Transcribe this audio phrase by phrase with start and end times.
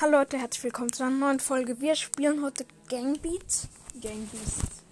[0.00, 1.80] Hallo Leute, herzlich willkommen zu einer neuen Folge.
[1.80, 3.68] Wir spielen heute Gangbeats.
[4.00, 4.82] Gangbeast.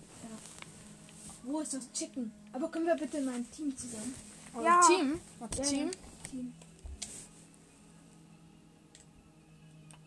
[1.43, 2.33] Wo ist das Chicken?
[2.53, 4.15] Aber können wir bitte in ein Team zusammen?
[4.63, 4.81] Ja.
[4.87, 5.21] Team?
[5.39, 5.91] Warte, Ja, Team?
[6.31, 6.55] Team.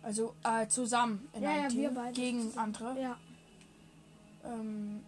[0.02, 2.58] Also äh, zusammen in Ja, einem ja, Team wir beide gegen zusammen.
[2.76, 3.02] andere.
[3.02, 3.18] Ja.
[4.46, 5.04] Ähm,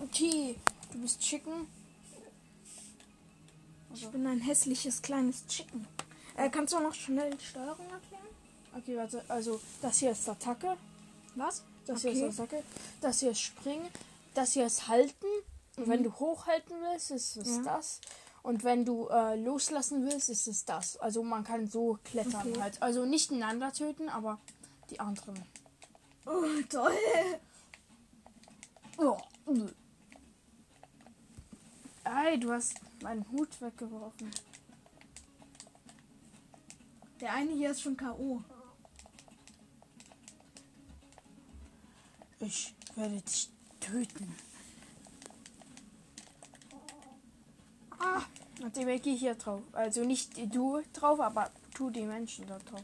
[0.00, 0.56] okay,
[0.92, 1.66] du bist Chicken.
[3.94, 5.86] Ich bin ein hässliches kleines Chicken.
[6.36, 8.26] Äh, kannst du noch schnell die Steuerung erklären?
[8.76, 9.24] Okay, warte.
[9.28, 10.76] Also das hier ist Attacke.
[11.34, 11.62] Was?
[11.86, 12.14] Das Okay.
[12.14, 12.62] hier ist Attacke.
[13.00, 13.88] Das hier ist Springen.
[14.34, 15.26] Das hier ist Halten.
[15.76, 17.64] Und wenn du hochhalten willst, ist es Mhm.
[17.64, 17.76] Ja.
[17.76, 18.00] das.
[18.42, 20.96] Und wenn du äh, loslassen willst, ist es das.
[20.98, 22.60] Also man kann so klettern Okay.
[22.60, 22.82] halt.
[22.82, 24.38] Also nicht einander töten, aber
[24.90, 25.42] die anderen.
[26.26, 26.92] Oh, toll.
[28.98, 29.16] Oh.
[32.04, 34.30] Ey, du hast meinen Hut weggeworfen.
[37.20, 38.42] Der eine hier ist schon K.O.
[42.40, 43.48] Ich werde dich
[43.80, 44.36] töten.
[47.98, 48.22] Ah,
[48.62, 49.62] und dem gehe ich hier drauf.
[49.72, 52.82] Also nicht du drauf, aber tu die Menschen da drauf.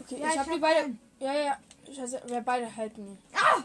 [0.00, 0.80] Okay, Ja, ich ich habe die hab beide.
[0.80, 0.98] einen.
[1.18, 1.58] Ja, ja, ja.
[1.94, 3.18] Scheiße, wir beide halten ihn.
[3.34, 3.62] Ah!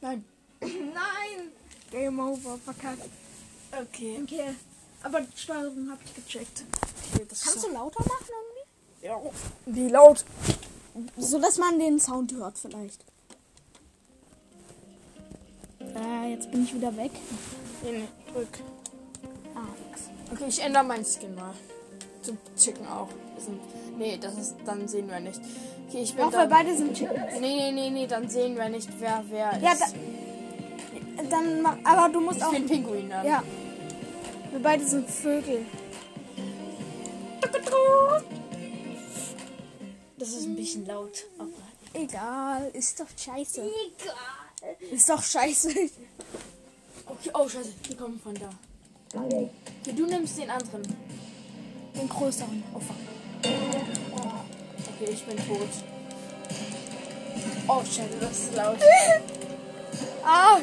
[0.00, 0.24] Nein.
[1.90, 3.08] Game over, verkackt.
[3.72, 4.18] Okay.
[4.22, 4.54] Okay.
[5.02, 6.64] Aber die Steuerung habe ich gecheckt.
[7.14, 9.06] okay Kannst du lauter machen irgendwie?
[9.06, 9.20] ja.
[9.66, 10.24] Wie laut?
[11.16, 13.04] So, dass man den Sound hört vielleicht.
[15.80, 17.12] Äh, jetzt bin ich wieder weg.
[17.82, 18.48] Nee, nee, drück.
[19.54, 20.02] Ah, nix.
[20.32, 21.54] Okay, ich ändere meinen Skin mal.
[22.22, 23.08] Zum Chicken auch.
[23.36, 23.58] Wir
[23.96, 25.40] nee, das ist, dann sehen wir nicht.
[25.88, 27.32] Okay, ich bin Auch wir dann, beide sind Chickens.
[27.40, 29.80] Nee, nee, nee, nee, dann sehen wir nicht, wer wer Ja, ist.
[29.82, 29.86] da,
[31.30, 32.52] dann mach, aber du musst ich auch.
[32.52, 33.26] bin Pinguin dann.
[33.26, 33.42] Ja.
[34.50, 35.66] Wir beide sind Vögel.
[40.16, 41.24] Das ist ein bisschen laut.
[41.38, 41.48] Aber
[41.94, 43.62] Egal, ist doch scheiße.
[43.62, 44.76] Egal.
[44.90, 45.70] Ist doch scheiße.
[47.06, 48.50] Okay, oh scheiße, die kommen von da.
[49.14, 49.48] Okay,
[49.96, 50.82] du nimmst den anderen.
[51.94, 52.62] Den größeren.
[52.74, 52.96] Oh fuck.
[53.42, 55.68] Okay, ich bin tot.
[57.68, 58.78] Oh scheiße, das ist laut.
[60.24, 60.58] Ah!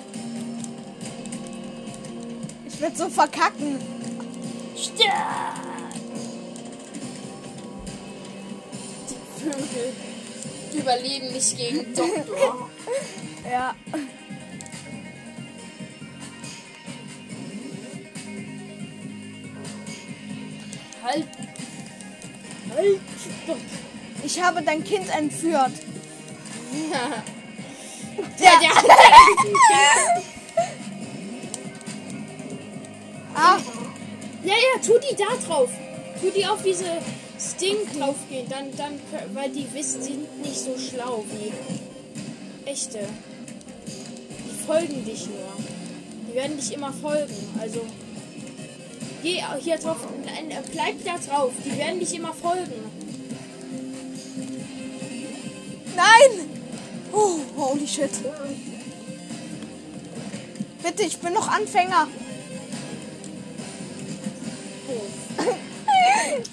[2.75, 3.79] Ich werd so verkacken.
[4.75, 5.55] Stark!
[9.09, 9.93] Die Vögel
[10.73, 12.69] überleben nicht gegen Doktor.
[13.49, 13.75] Ja.
[21.03, 21.27] halt!
[22.75, 22.99] Halt!
[23.45, 23.57] Stopp!
[24.23, 25.71] Ich habe dein Kind entführt.
[28.37, 30.34] Der, der, Ah!
[34.85, 35.69] Tu die da drauf.
[36.21, 36.85] Tu die auf diese
[37.59, 38.47] Ding draufgehen.
[38.49, 41.51] Dann, dann, kö- weil die wissen, sie sind nicht so schlau wie
[42.69, 42.99] echte.
[43.87, 45.53] Die folgen dich nur.
[46.29, 47.33] Die werden dich immer folgen.
[47.59, 47.81] Also,
[49.23, 49.97] geh hier drauf.
[50.25, 51.51] Nein, bleib da drauf.
[51.65, 52.73] Die werden dich immer folgen.
[55.95, 56.49] Nein!
[57.13, 58.09] Oh, holy shit.
[60.83, 62.07] Bitte, ich bin noch Anfänger.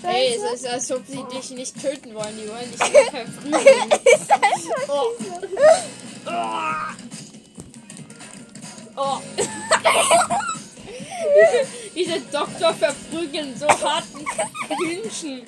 [0.04, 2.36] Ey, es ist, als ob sie dich nicht töten wollen.
[2.36, 3.90] Die wollen dich nur verprügeln.
[8.94, 8.96] Oh.
[8.96, 9.20] Oh.
[11.94, 14.24] Diese Doktor verprügeln so harten
[14.84, 15.42] Hühnchen.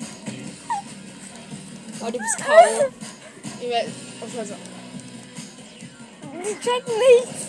[2.01, 2.87] Oh, du bist K.O.
[3.61, 3.87] Ich werd-
[4.21, 4.55] Oh, scheiße.
[6.33, 7.45] Die checken nichts.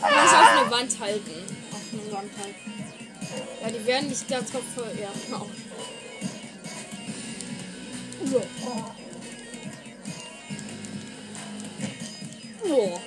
[0.00, 1.36] Du musst auf eine Wand halten.
[1.72, 2.73] Auf eine Wand halten.
[3.62, 4.84] Ja, die werden da drauf ver...
[5.00, 5.46] Ja, genau.
[8.24, 8.42] So.
[12.64, 13.00] So.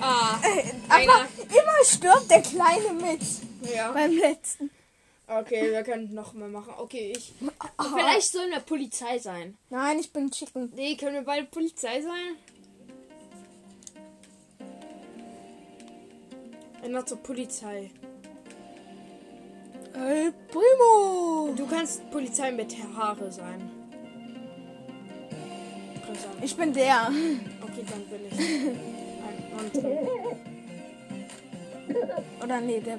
[0.00, 0.40] Ah,
[0.88, 1.28] Aber einer.
[1.48, 3.20] immer stirbt der Kleine mit.
[3.72, 3.92] Ja.
[3.92, 4.70] Beim letzten.
[5.28, 6.74] Okay, wir können noch mal machen.
[6.78, 7.32] Okay, ich.
[7.94, 9.56] Vielleicht sollen wir Polizei sein.
[9.70, 10.72] Nein, ich bin Chicken.
[10.74, 12.36] Nee, können wir beide Polizei sein?
[16.82, 17.90] Einer zur Polizei.
[19.94, 21.54] Hey, Primo!
[21.56, 23.70] Du kannst Polizei mit Haare sein.
[26.42, 27.08] Ich bin der.
[27.62, 28.38] Okay, dann bin ich.
[29.22, 29.72] Ein
[32.42, 32.98] Oder nee, der.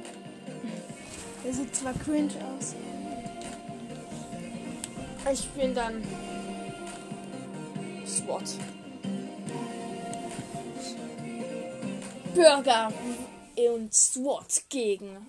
[1.43, 2.75] Der sieht zwar cringe aus.
[5.31, 6.01] Ich bin dann.
[8.05, 8.55] SWAT.
[12.33, 12.91] Bürger
[13.55, 15.27] und SWAT gegen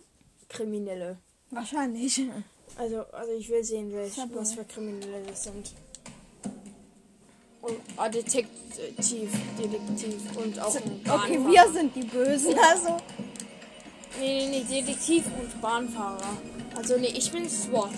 [0.48, 1.18] Kriminelle.
[1.50, 2.20] Wahrscheinlich.
[2.76, 5.72] Also, also ich will sehen, welch, was für Kriminelle das sind.
[7.60, 11.50] Und ah, Detektiv, Detektiv und auch ein Okay, Bahnfahrer.
[11.50, 12.96] wir sind die Bösen, also.
[14.18, 16.36] Nee, nee, nee, Detektiv und Bahnfahrer.
[16.76, 17.90] Also nee, ich bin SWAT.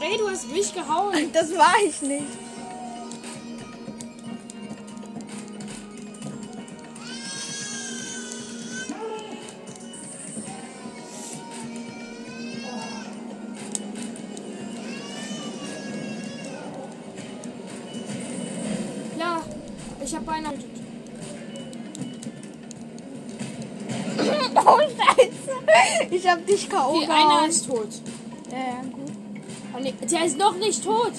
[0.00, 1.32] Ey, du hast mich gehauen.
[1.32, 2.22] Das war ich nicht.
[26.10, 26.96] Ich hab dich K.O.
[26.96, 27.88] Okay, einer ist tot.
[28.50, 29.12] Ja, ja, gut.
[29.76, 31.12] Oh, nee, der ist noch nicht tot.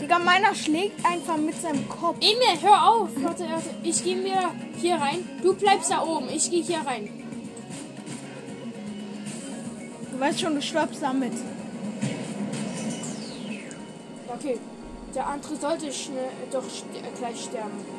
[0.00, 2.16] Digga, meiner schlägt einfach mit seinem Kopf.
[2.20, 3.08] Emil, hör auf.
[3.16, 3.70] Warte, warte.
[3.82, 5.28] Ich gehe mir hier rein.
[5.42, 6.28] Du bleibst da oben.
[6.30, 7.10] Ich gehe hier rein.
[10.12, 11.32] Du weißt schon, du stirbst damit.
[14.28, 14.58] Okay.
[15.14, 17.97] Der andere sollte schnell, doch st äh, gleich sterben.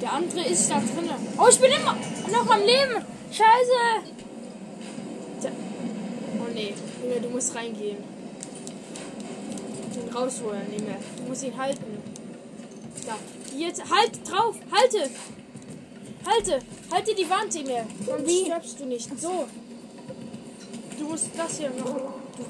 [0.00, 1.10] Der andere ist da drinnen.
[1.38, 1.96] Oh, ich bin immer
[2.30, 3.04] noch am Leben.
[3.30, 4.14] Scheiße.
[6.40, 6.74] Oh nee.
[7.02, 7.98] Junge, du musst reingehen.
[9.94, 10.96] Den rausholen, Junge.
[11.16, 12.02] Du musst ihn halten.
[13.06, 13.16] Da.
[13.56, 13.82] Jetzt.
[13.90, 14.54] Halt drauf.
[14.70, 15.10] Halte.
[16.26, 16.60] Halte.
[16.92, 17.82] Halte die Wand, Emil.
[18.06, 18.44] Sonst Wie?
[18.44, 19.20] stirbst du nicht.
[19.20, 19.46] So.
[20.98, 21.84] Du musst das hier noch.
[21.84, 22.44] Du.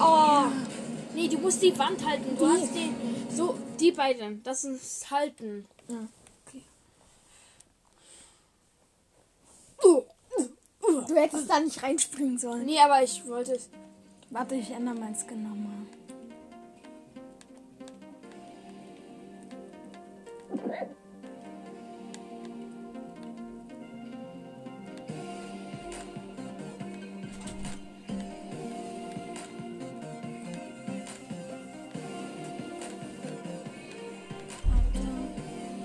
[0.00, 0.44] Oh.
[1.14, 2.36] Nee, du musst die Wand halten.
[2.38, 2.52] Du Die?
[2.52, 3.01] hast den.
[3.34, 4.42] So, die beiden.
[4.42, 5.66] Das ist halten.
[9.78, 12.66] Du hättest da nicht reinspringen sollen.
[12.66, 13.68] Nee, aber ich wollte es.
[14.30, 15.86] Warte, ich ändere mein Skin nochmal.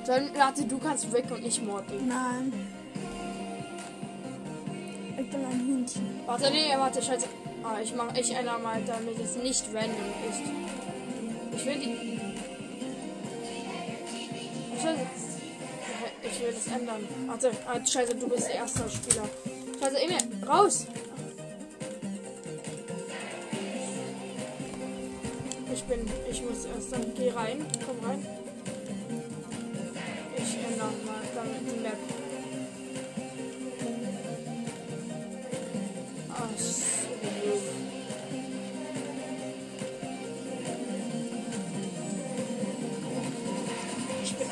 [0.07, 1.95] Dann, warte, du kannst weg und nicht Morty.
[2.07, 2.53] Nein.
[5.19, 6.21] Ich bin ein Hühnchen.
[6.25, 7.27] Warte, nee, warte, scheiße.
[7.61, 9.91] Ah, ich mach ich ändere mal, damit es nicht random
[10.29, 10.41] ist.
[11.57, 12.21] Ich will die.
[14.81, 15.01] Scheiße.
[16.23, 17.05] Ich will das ändern.
[17.25, 19.27] Warte, ah, scheiße, du bist der erste Spieler.
[19.81, 20.87] Scheiße, Emil, raus!
[25.73, 28.25] Ich bin, ich muss erst dann, geh rein, komm rein.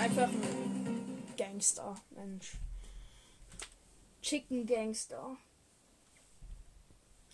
[0.06, 2.52] Einfach ein Gangster, Mensch.
[4.22, 5.36] Chicken Gangster.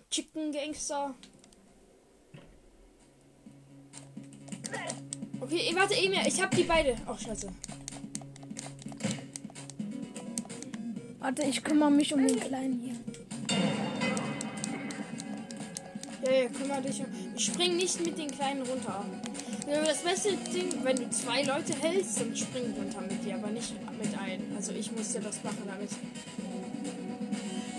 [0.10, 1.14] Chicken Gangster.
[5.42, 6.96] Okay, eh, warte, Emil, ich hab die beide.
[7.06, 7.52] Ach, scheiße.
[11.20, 12.96] Warte, ich kümmere mich um den Kleinen hier.
[16.26, 17.40] Ja, ja, kümmere dich um.
[17.40, 19.04] Spring nicht mit den Kleinen runter.
[19.68, 23.74] Das beste Ding, wenn du zwei Leute hältst, dann spring runter mit dir, aber nicht
[23.98, 24.56] mit einem.
[24.56, 25.90] Also ich musste das machen damit.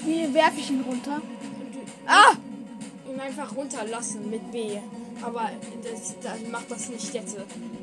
[0.05, 1.21] Wie werfe ich ihn runter?
[1.73, 2.33] Du Ah!
[3.13, 4.79] ihn einfach runterlassen mit B.
[5.23, 5.51] Aber
[5.85, 7.37] das, das macht das nicht jetzt.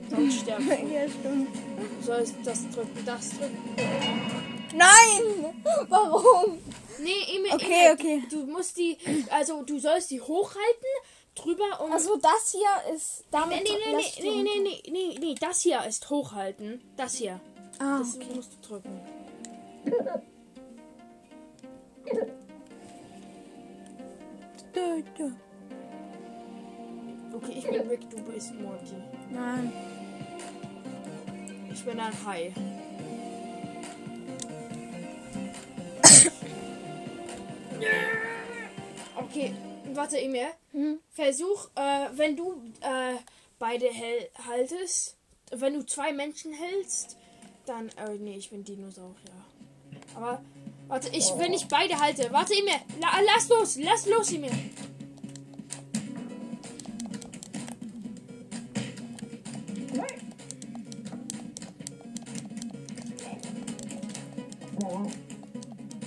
[0.10, 0.68] Sonst sterben.
[0.92, 1.48] Ja, stimmt.
[2.00, 3.58] Du sollst das drücken, das drücken.
[4.76, 5.54] Nein!
[5.88, 6.58] Warum?
[7.02, 8.24] Nee, Emil, Okay, Emil, okay.
[8.30, 8.98] Du musst die,
[9.32, 10.90] also du sollst die hochhalten,
[11.36, 11.92] drüber und.
[11.92, 13.64] Also das hier ist damit.
[13.64, 16.82] nee, nee, nee, du nee, nee, nee, nee, nee, das hier ist hochhalten.
[16.98, 17.40] Das hier.
[17.80, 19.00] Ah, Das musst du drücken.
[27.34, 28.96] Okay, ich bin Rick, du bist Morty.
[29.32, 29.72] Nein.
[31.72, 32.54] Ich bin ein Hai.
[39.30, 39.54] Okay,
[39.94, 40.48] warte, Emil.
[40.72, 41.00] Hm?
[41.12, 43.16] Versuch, äh, wenn du äh,
[43.60, 43.86] beide
[44.48, 45.18] haltest,
[45.52, 47.16] wenn du zwei Menschen hältst,
[47.68, 49.14] dann, äh, nee, ich bin Dinosaurier.
[50.16, 50.42] Aber,
[50.88, 54.52] warte, ich, wenn ich beide halte, warte, Emil, la, lass los, lass los, Emil.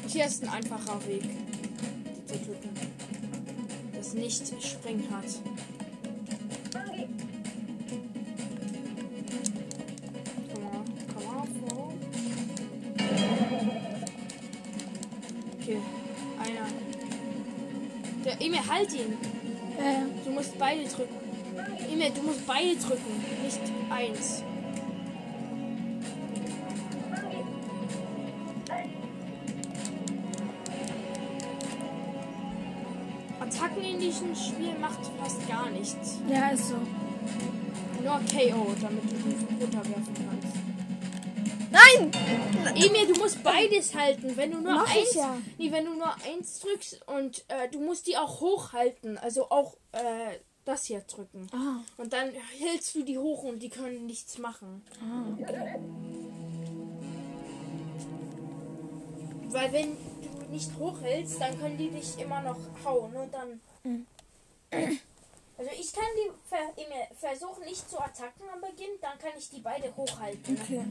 [0.09, 2.91] Hier ist ein einfacher Weg, die zu drücken
[4.14, 5.25] nicht Spring hat.
[10.52, 11.92] Komm mal, komm mal, Flo.
[15.61, 15.78] Okay,
[16.38, 16.66] einer.
[18.25, 19.12] Der Emil, halt ihn!
[19.78, 20.25] Äh.
[20.25, 21.16] Du musst beide drücken.
[21.90, 24.45] Emil, du musst beide drücken, nicht eins.
[33.54, 36.18] Attacken in diesem Spiel macht fast gar nichts.
[36.28, 36.75] ja, ist so.
[36.75, 40.56] Nur KO, damit du die runterwerfen kannst.
[41.71, 42.11] Nein!
[42.75, 44.37] Emil, du musst beides halten.
[44.37, 45.37] Wenn du nur Mach eins, ja.
[45.59, 49.76] nee, wenn du nur eins drückst und äh, du musst die auch hochhalten, also auch
[49.92, 51.47] äh, das hier drücken.
[51.52, 54.82] Ah, Und dann hältst du die hoch und die können nichts machen.
[55.00, 55.25] ah.
[59.49, 59.97] Weil wenn
[60.52, 63.61] nicht hochhältst, dann können die dich immer noch hauen und dann.
[63.82, 64.06] Mhm.
[65.59, 69.50] Also ich kann die ver Emil, versuchen nicht zu attacken am Beginn, dann kann ich
[69.50, 70.59] die beide hochhalten.
[70.61, 70.85] Okay.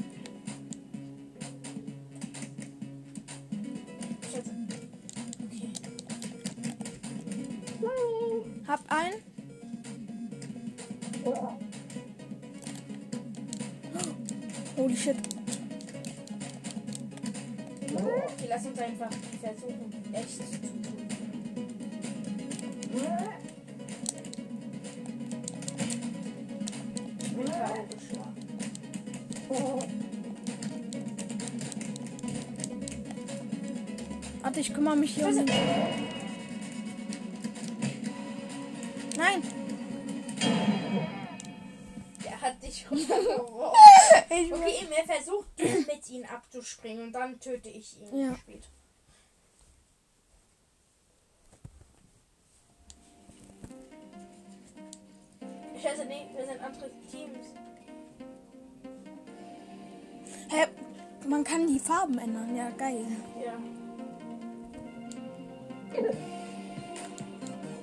[4.32, 4.52] Schätze.
[5.46, 5.72] Okay.
[8.68, 9.14] Hab ein.
[14.78, 15.31] Holy shit.
[18.82, 19.10] Einfach
[19.40, 20.82] versuchen, echt zu tun.
[34.42, 36.01] Warte, ich kümmere mich hier um den.
[42.72, 43.78] Dich runtergeworfen.
[44.30, 48.36] Ich Okay, mir versucht du mit ihm abzuspringen und dann töte ich ihn Ja.
[48.36, 48.68] später.
[55.82, 57.48] Scheiße, nee, wir sind andere Teams.
[60.50, 60.68] Hä?
[61.28, 62.56] Man kann die Farben ändern.
[62.56, 63.06] Ja, geil.
[63.44, 63.54] Ja.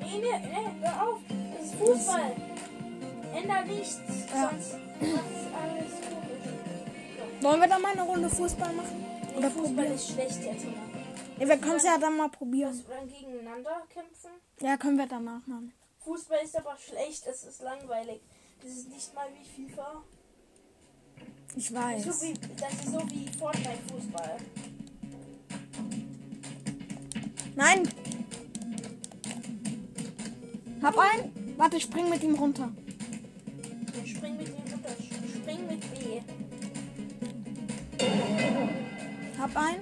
[0.01, 1.21] Nee, nee, nee, hör auf.
[1.57, 2.33] Das ist Fußball.
[3.35, 3.99] Änder nichts.
[4.35, 4.51] Ja.
[4.51, 7.43] Sonst ist alles komisch.
[7.43, 9.05] Wollen wir da mal eine Runde Fußball machen?
[9.37, 9.95] Oder Fußball probieren?
[9.95, 10.65] ist schlecht jetzt.
[11.39, 12.85] Ja, wir können es ja dann mal probieren.
[12.89, 14.31] Dann gegeneinander kämpfen.
[14.61, 15.73] Ja, können wir danach machen.
[16.01, 18.21] Fußball ist aber schlecht, es ist langweilig.
[18.63, 20.03] Das ist nicht mal wie FIFA.
[21.57, 22.23] Ich So weiß.
[22.23, 24.37] wie, das ist so wie Fortnite Fußball.
[27.55, 27.89] Nein!
[30.83, 31.55] Hab ein.
[31.57, 32.73] Warte, ich spring mit ihm runter.
[34.07, 34.97] Spring mit dem runter.
[35.41, 36.21] Spring mit B.
[39.39, 39.77] Hab ein.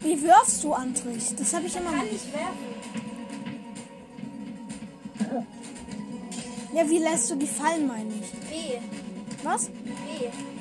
[0.00, 1.34] Wie wirfst du, Antrich?
[1.36, 2.72] Das habe ich immer Kann ich werfen.
[6.74, 8.32] Ja, wie lässt du die fallen, meine ich?
[8.48, 8.78] B.
[9.42, 9.66] Was?
[9.68, 9.72] B.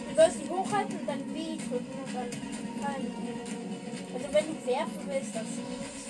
[0.09, 2.29] Du sollst die hochhalten und dann B drücken und dann
[2.83, 3.11] fallen.
[4.13, 6.01] Also wenn du werfen willst, das ist nicht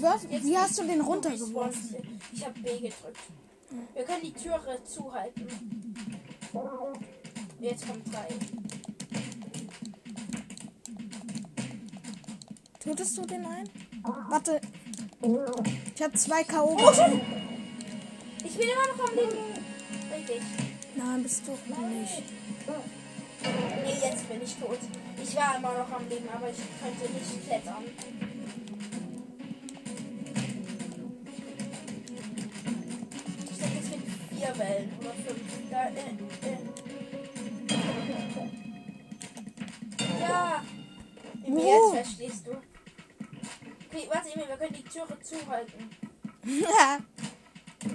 [0.00, 1.96] Jetzt wie hast du den runtergeworfen?
[2.32, 3.18] Ich habe B gedrückt.
[3.94, 5.46] Wir können die Türe zuhalten.
[7.60, 8.28] Jetzt kommt 3.
[12.78, 13.68] Tötest du den ein?
[14.28, 14.60] Warte.
[15.94, 16.76] Ich habe zwei K.O.
[16.76, 17.20] gezogen.
[18.44, 19.36] Ich bin immer noch am Leben.
[20.14, 20.42] Richtig.
[20.94, 22.22] Nein, bist du nicht.
[23.42, 24.78] Nee, jetzt bin ich tot.
[25.20, 27.84] Ich war immer noch am Leben, aber ich könnte nicht klettern.
[44.58, 45.90] Können die Türe zuhalten.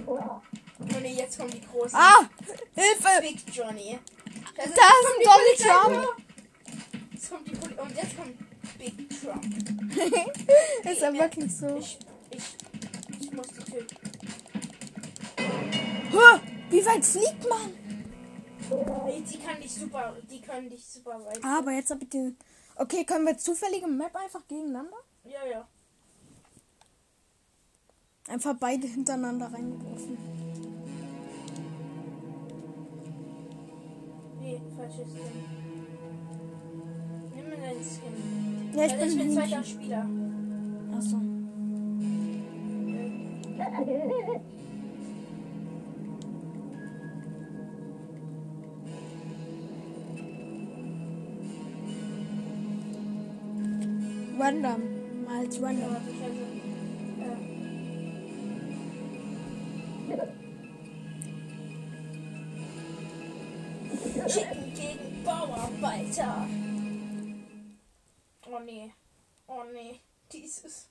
[0.06, 1.94] Oh nee, jetzt kommen die großen.
[1.94, 2.28] ah!
[2.74, 3.20] Hilfe!
[3.20, 3.98] Big Johnny.
[4.56, 6.24] Das Da ist Donald Trump.
[7.12, 9.44] Jetzt kommt die Poli und jetzt kommt Big Trump.
[10.90, 11.76] ist ja wirklich so.
[11.76, 11.98] Ich,
[12.30, 12.56] ich,
[13.20, 13.96] ich muss die töten.
[15.36, 16.40] Hä?
[16.70, 17.74] Wie weit fliegt man?
[19.30, 21.44] Die kann dich super, die können dich super weit.
[21.44, 22.38] Aber jetzt habe ich den.
[22.76, 24.96] Okay, können wir zufällige Map einfach gegeneinander?
[25.24, 25.68] Ja, ja.
[28.34, 30.18] Einfach beide hintereinander reingeworfen.
[34.40, 35.22] Nee, falsches Ding.
[37.36, 38.76] Nimm eine deinen Skin.
[38.76, 39.48] Ja, ich Weil bin, ich bin Hühnchen.
[39.48, 40.06] zweiter Spieler.
[40.96, 41.20] Achso.
[54.38, 54.82] Random.
[55.28, 55.90] Als Ja, random.
[55.90, 56.10] warte,
[66.14, 66.46] Bauarbeiter.
[68.46, 68.92] Oh nee.
[69.46, 70.00] Oh nee.
[70.32, 70.88] Dieses.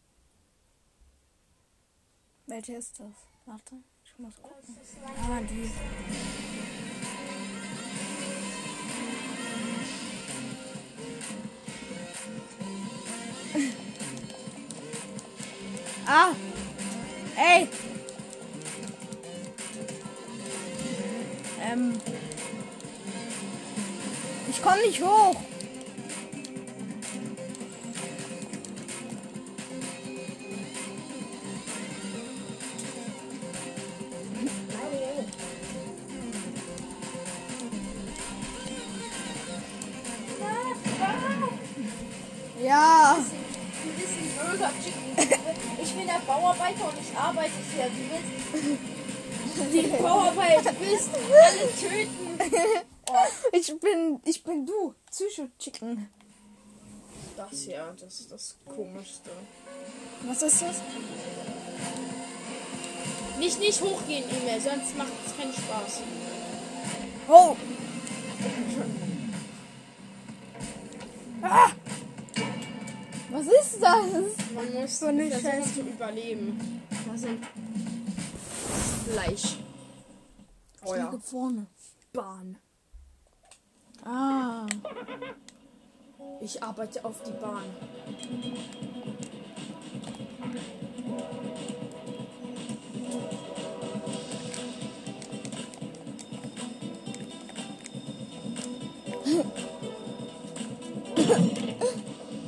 [2.46, 3.08] Welche ist das?
[3.46, 4.78] Warte, ich muss gucken.
[5.30, 5.72] Ah, die.
[16.06, 16.36] ah!
[17.38, 17.70] Ey!
[21.62, 21.94] Ähm.
[24.64, 25.36] Ich komm nicht hoch!
[42.64, 43.18] Ja!
[43.84, 45.40] Du ein böser Chicken.
[45.82, 47.90] Ich bin der Bauarbeiter und ich arbeite hier.
[47.90, 48.00] Du
[49.60, 52.93] willst die Bauarbeiter bist alle töten.
[53.66, 54.20] Ich bin.
[54.26, 54.94] Ich bin du.
[55.10, 56.10] Psycho Chicken.
[57.38, 59.30] das ja, das ist das Komischste.
[60.24, 60.82] Was ist das?
[63.40, 66.02] Nicht, nicht hochgehen, E-Mail, sonst macht es keinen Spaß.
[67.30, 67.56] Oh!
[71.42, 71.72] Ah!
[73.32, 74.52] Was ist das?
[74.54, 75.74] Man muss So eine versuchen Scheiße.
[75.74, 76.82] zu überleben.
[77.10, 77.46] Das sind
[79.10, 79.58] Fleisch.
[80.84, 81.18] Oh ja.
[81.18, 81.68] vorne.
[82.12, 82.58] Bahn.
[84.06, 84.66] Ah.
[86.42, 87.64] Ich arbeite auf die Bahn.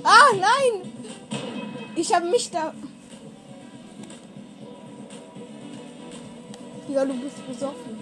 [0.04, 0.94] Ah, nein!
[1.96, 2.74] Ich habe mich da.
[6.90, 7.95] Ja, du bist besoffen.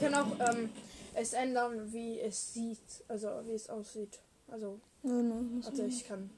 [0.00, 0.70] Können auch ähm,
[1.14, 3.04] es ändern, wie es sieht.
[3.06, 4.18] Also wie es aussieht.
[4.48, 6.30] Also, muss also ich kann.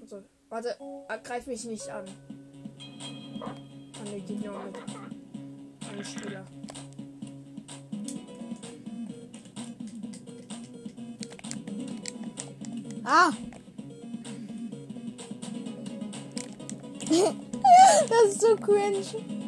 [0.00, 0.74] Also, warte,
[1.22, 2.06] greif mich nicht an.
[4.04, 4.76] Nee, geht nur mit
[5.88, 6.46] einem Spieler.
[13.04, 13.32] Ah!
[18.08, 19.39] das ist so cringe.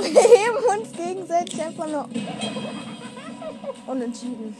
[0.00, 2.08] Digga, wir heben uns gegenseitig einfach nur.
[3.86, 4.56] Unentschieden.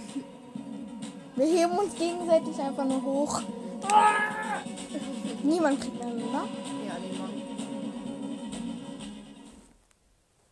[1.36, 3.40] Wir heben uns gegenseitig einfach nur hoch.
[5.42, 6.44] Niemand kriegt einen, oder?
[6.86, 7.32] Ja, niemand.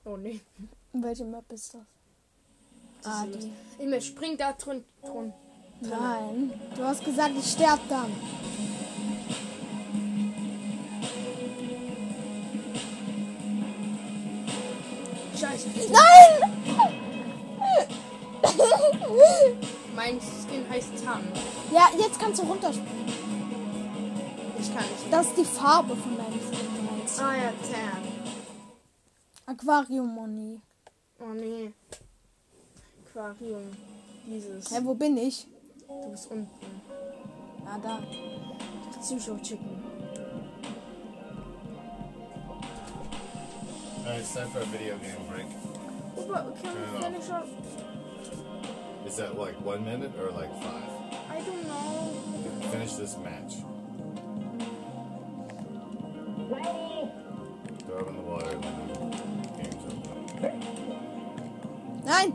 [0.05, 0.40] Oh nee.
[0.93, 1.83] Welche Map ist das?
[3.05, 3.83] Ah, Das ist die.
[3.83, 4.85] Immer spring da drin.
[5.03, 5.33] drin.
[5.83, 6.53] Nein.
[6.77, 8.11] Du hast gesagt, ich sterbe dann.
[15.40, 15.68] Scheiße.
[15.90, 16.53] Nein!
[19.96, 21.22] Mein Skin heißt Tan.
[21.72, 23.07] ja, jetzt kannst du runterspringen.
[24.59, 25.11] Ich kann nicht.
[25.11, 27.24] Das ist die Farbe von deinem Skin.
[27.24, 28.03] Ah ja, Tan.
[29.46, 30.61] Aquarium Moni.
[31.18, 31.72] Oh nee.
[33.07, 33.70] Aquarium.
[34.26, 34.70] Dieses.
[34.70, 35.46] Hä, wo bin ich?
[35.88, 36.48] Du bist unten.
[37.64, 38.03] Ah, da.
[39.00, 39.38] Psycho
[44.11, 45.46] Alright, it's time for a video game break.
[46.18, 47.46] Aber can Turn we it finish up?
[49.07, 50.90] Is that like one minute or like five?
[51.31, 52.11] I don't know.
[52.73, 53.59] Finish this match.
[57.87, 58.94] Throw it in the water and then the
[59.62, 60.53] game's over.
[62.05, 62.33] Nein!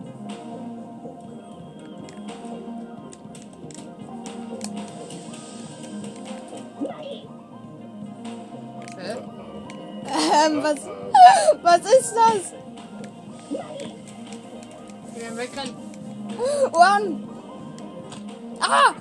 [8.98, 9.12] Hä?
[9.12, 10.62] Uh-oh.
[10.64, 11.05] Was, Uh-oh.
[11.62, 12.54] Was ist das?
[15.16, 15.76] Ich bin wegrennen.
[16.72, 17.28] One!
[18.60, 18.94] Ah!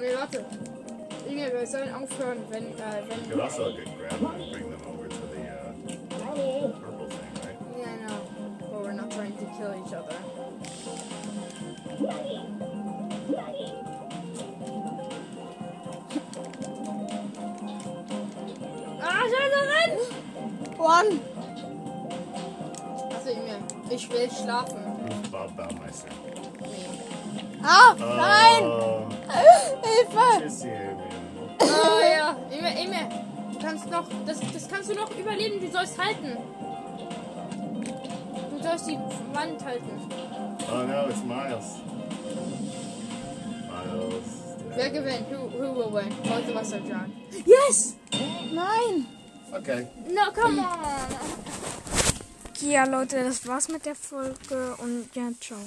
[0.00, 0.44] Nee, warte.
[1.28, 3.38] Inge, wir sollen aufhören, wenn, äh, wenn.
[20.78, 21.20] One.
[23.14, 23.58] Also, Emil,
[23.90, 24.78] ich will schlafen.
[25.22, 26.14] Ich war myself.
[27.62, 28.62] Ah, nein.
[28.64, 29.06] Oh,
[29.82, 30.42] Hilfe.
[30.42, 30.96] tschüssi, Emil.
[31.60, 33.08] Oh ja, Emil, Emil,
[33.52, 36.36] du kannst noch, das, das kannst du noch überleben, du sollst halten.
[38.56, 38.98] Du sollst die
[39.32, 40.00] Wand halten.
[40.70, 41.80] Oh no, it's Miles.
[43.68, 44.48] Miles.
[44.74, 45.26] Wer gewinnt?
[45.30, 46.08] Who, who will win?
[46.22, 47.12] Both of us are drowned.
[47.44, 47.96] Yes!
[48.52, 49.06] Nein.
[49.52, 49.86] Okay.
[50.08, 51.38] No, come on!
[52.60, 55.58] Ja, Leute, das war's mit der Folge und ja, ciao.